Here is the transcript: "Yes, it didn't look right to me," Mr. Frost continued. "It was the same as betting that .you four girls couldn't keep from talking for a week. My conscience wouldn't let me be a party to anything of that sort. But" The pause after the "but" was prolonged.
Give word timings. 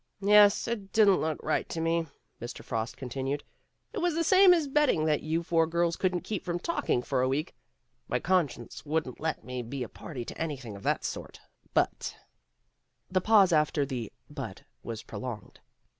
"Yes, 0.19 0.67
it 0.67 0.91
didn't 0.91 1.17
look 1.21 1.37
right 1.43 1.69
to 1.69 1.79
me," 1.79 2.07
Mr. 2.41 2.63
Frost 2.63 2.97
continued. 2.97 3.43
"It 3.93 3.99
was 3.99 4.15
the 4.15 4.23
same 4.23 4.51
as 4.51 4.67
betting 4.67 5.05
that 5.05 5.21
.you 5.21 5.43
four 5.43 5.67
girls 5.67 5.95
couldn't 5.95 6.23
keep 6.23 6.43
from 6.43 6.57
talking 6.57 7.03
for 7.03 7.21
a 7.21 7.27
week. 7.27 7.53
My 8.07 8.17
conscience 8.17 8.83
wouldn't 8.83 9.19
let 9.19 9.43
me 9.43 9.61
be 9.61 9.83
a 9.83 9.89
party 9.89 10.25
to 10.25 10.37
anything 10.41 10.75
of 10.75 10.81
that 10.81 11.03
sort. 11.03 11.39
But" 11.75 12.15
The 13.11 13.21
pause 13.21 13.53
after 13.53 13.85
the 13.85 14.11
"but" 14.27 14.63
was 14.81 15.03
prolonged. 15.03 15.59